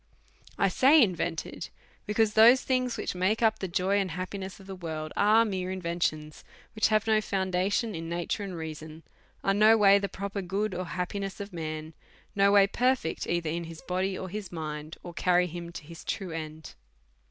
[0.55, 1.69] 1 say invented,
[2.07, 5.13] be cause those things which make up the joy and happi ness of this world
[5.15, 6.43] are mere inventions,
[6.73, 9.03] which have no foundation in nature and reason,
[9.43, 11.93] are no way the pro per good or happiness of man,
[12.35, 16.03] no way perfect either in his body or his mind, or carry him to his
[16.03, 16.73] true end.